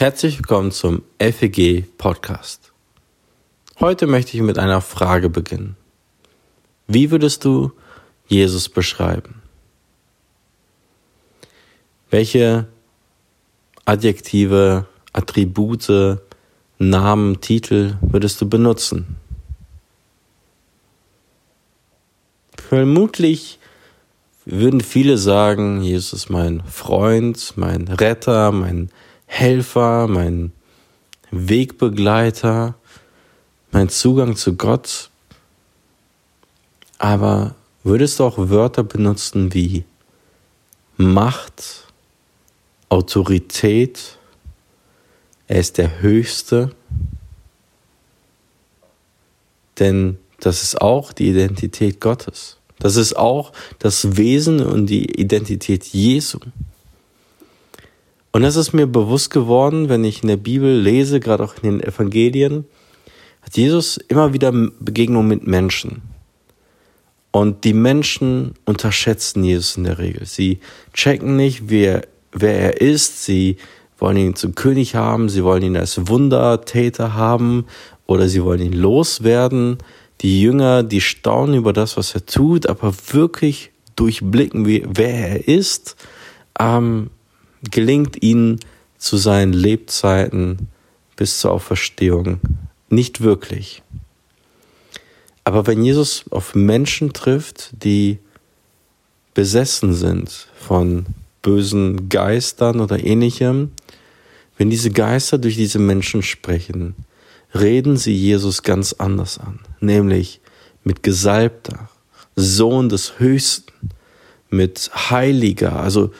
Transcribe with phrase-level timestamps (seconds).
[0.00, 2.72] Herzlich willkommen zum FEG Podcast.
[3.80, 5.76] Heute möchte ich mit einer Frage beginnen.
[6.86, 7.72] Wie würdest du
[8.26, 9.42] Jesus beschreiben?
[12.08, 12.66] Welche
[13.84, 16.18] Adjektive, Attribute,
[16.78, 19.18] Namen, Titel würdest du benutzen?
[22.56, 23.58] Vermutlich
[24.46, 28.88] würden viele sagen, Jesus ist mein Freund, mein Retter, mein
[29.30, 30.52] Helfer, mein
[31.30, 32.74] Wegbegleiter,
[33.70, 35.08] mein Zugang zu Gott.
[36.98, 37.54] Aber
[37.84, 39.84] würdest du auch Wörter benutzen wie
[40.96, 41.86] Macht,
[42.88, 44.18] Autorität,
[45.46, 46.72] er ist der Höchste?
[49.78, 52.58] Denn das ist auch die Identität Gottes.
[52.80, 56.40] Das ist auch das Wesen und die Identität Jesu.
[58.32, 61.78] Und das ist mir bewusst geworden, wenn ich in der Bibel lese, gerade auch in
[61.78, 62.64] den Evangelien,
[63.42, 66.02] hat Jesus immer wieder Begegnungen mit Menschen.
[67.32, 70.26] Und die Menschen unterschätzen Jesus in der Regel.
[70.26, 70.60] Sie
[70.92, 73.24] checken nicht, wer, wer er ist.
[73.24, 73.56] Sie
[73.98, 75.28] wollen ihn zum König haben.
[75.28, 77.66] Sie wollen ihn als Wundertäter haben
[78.06, 79.78] oder sie wollen ihn loswerden.
[80.22, 85.96] Die Jünger, die staunen über das, was er tut, aber wirklich durchblicken, wer er ist,
[86.58, 87.10] ähm,
[87.68, 88.60] gelingt ihnen
[88.98, 90.68] zu seinen Lebzeiten
[91.16, 92.40] bis zur Auferstehung.
[92.88, 93.82] Nicht wirklich.
[95.44, 98.18] Aber wenn Jesus auf Menschen trifft, die
[99.34, 101.06] besessen sind von
[101.42, 103.72] bösen Geistern oder ähnlichem,
[104.58, 106.94] wenn diese Geister durch diese Menschen sprechen,
[107.54, 110.40] reden sie Jesus ganz anders an, nämlich
[110.84, 111.88] mit Gesalbter,
[112.36, 113.72] Sohn des Höchsten,
[114.50, 116.12] mit Heiliger, also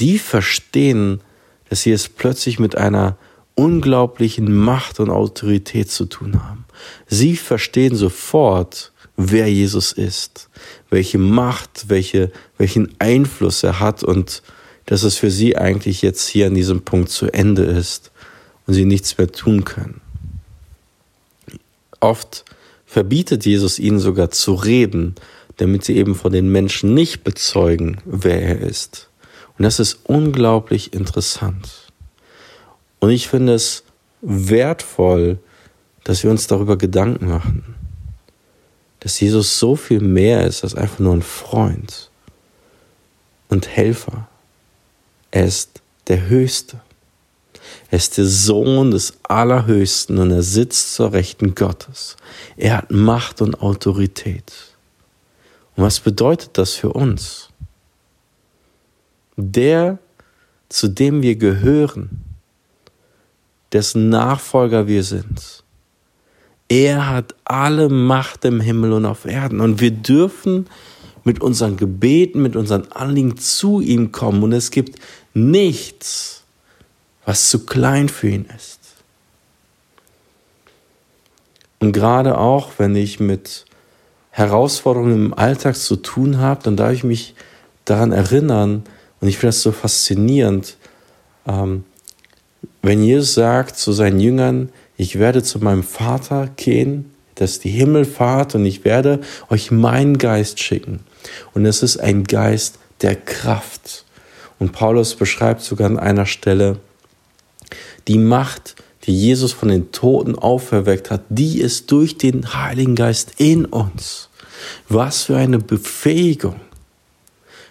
[0.00, 1.20] die verstehen,
[1.68, 3.16] dass sie es plötzlich mit einer
[3.54, 6.64] unglaublichen Macht und Autorität zu tun haben.
[7.06, 10.48] Sie verstehen sofort, wer Jesus ist,
[10.88, 14.42] welche Macht, welche, welchen Einfluss er hat und
[14.86, 18.10] dass es für sie eigentlich jetzt hier an diesem Punkt zu Ende ist
[18.66, 20.00] und sie nichts mehr tun können.
[22.00, 22.44] Oft
[22.86, 25.14] verbietet Jesus ihnen sogar zu reden,
[25.58, 29.09] damit sie eben von den Menschen nicht bezeugen, wer er ist.
[29.60, 31.92] Und das ist unglaublich interessant.
[32.98, 33.84] Und ich finde es
[34.22, 35.38] wertvoll,
[36.02, 37.74] dass wir uns darüber Gedanken machen,
[39.00, 42.10] dass Jesus so viel mehr ist als einfach nur ein Freund
[43.50, 44.28] und Helfer.
[45.30, 46.80] Er ist der Höchste.
[47.90, 52.16] Er ist der Sohn des Allerhöchsten und er sitzt zur Rechten Gottes.
[52.56, 54.54] Er hat Macht und Autorität.
[55.76, 57.49] Und was bedeutet das für uns?
[59.40, 59.98] Der,
[60.68, 62.24] zu dem wir gehören,
[63.72, 65.64] dessen Nachfolger wir sind.
[66.68, 70.68] Er hat alle Macht im Himmel und auf Erden und wir dürfen
[71.24, 74.98] mit unseren Gebeten, mit unseren Anliegen zu ihm kommen und es gibt
[75.34, 76.44] nichts,
[77.24, 78.78] was zu klein für ihn ist.
[81.80, 83.64] Und gerade auch, wenn ich mit
[84.30, 87.34] Herausforderungen im Alltag zu tun habe, dann darf ich mich
[87.84, 88.84] daran erinnern,
[89.20, 90.76] und ich finde das so faszinierend,
[91.46, 91.84] ähm,
[92.82, 97.70] wenn Jesus sagt zu seinen Jüngern, ich werde zu meinem Vater gehen, das ist die
[97.70, 101.00] Himmelfahrt und ich werde euch meinen Geist schicken.
[101.54, 104.04] Und es ist ein Geist der Kraft.
[104.58, 106.80] Und Paulus beschreibt sogar an einer Stelle,
[108.08, 113.32] die Macht, die Jesus von den Toten auferweckt hat, die ist durch den Heiligen Geist
[113.38, 114.28] in uns.
[114.88, 116.56] Was für eine Befähigung.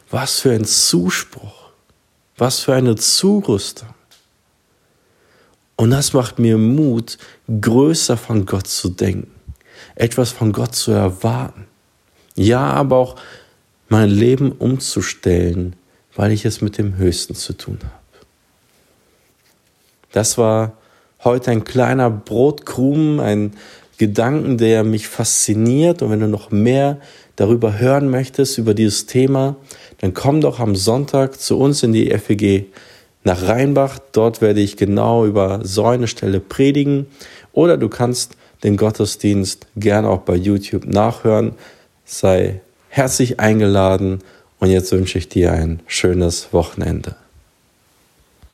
[0.10, 1.70] Was für ein Zuspruch,
[2.38, 3.90] was für eine Zurüstung.
[5.76, 7.18] Und das macht mir Mut,
[7.62, 9.32] größer von Gott zu denken,
[9.96, 11.68] etwas von Gott zu erwarten.
[12.36, 13.16] Ja, aber auch
[13.88, 15.76] mein Leben umzustellen,
[16.16, 18.26] weil ich es mit dem Höchsten zu tun habe.
[20.12, 20.74] Das war
[21.24, 23.54] heute ein kleiner Brotkrumen, ein
[24.00, 26.02] Gedanken, der mich fasziniert.
[26.02, 26.98] Und wenn du noch mehr
[27.36, 29.56] darüber hören möchtest, über dieses Thema,
[30.00, 32.66] dann komm doch am Sonntag zu uns in die FEG
[33.24, 34.00] nach Rheinbach.
[34.12, 37.06] Dort werde ich genau über so eine Stelle predigen.
[37.54, 41.54] Oder du kannst den Gottesdienst gerne auch bei YouTube nachhören.
[42.06, 44.20] Sei herzlich eingeladen
[44.60, 47.16] und jetzt wünsche ich dir ein schönes Wochenende.